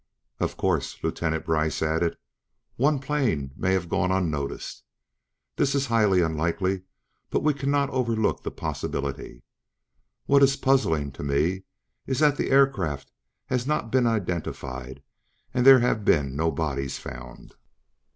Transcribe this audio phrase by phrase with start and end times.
[0.39, 2.17] "Of course," Lieutenant Brice added,
[2.75, 4.83] "one plane may have gone unnoticed.
[5.57, 6.85] This is highly unlikely,
[7.29, 9.43] but we cannot overlook the possibility.
[10.25, 11.65] What is puzzling, to me,
[12.07, 13.11] is that the aircraft
[13.45, 15.03] has not been identified
[15.53, 17.53] and there have been no bodies found."